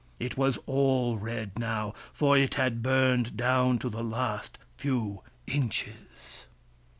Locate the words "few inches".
4.75-6.47